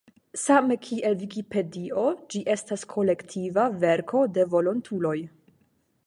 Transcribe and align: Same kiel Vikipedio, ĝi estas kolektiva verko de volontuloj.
Same 0.43 0.75
kiel 0.85 1.17
Vikipedio, 1.23 2.05
ĝi 2.35 2.41
estas 2.53 2.85
kolektiva 2.93 3.67
verko 3.83 4.23
de 4.39 4.47
volontuloj. 4.55 5.17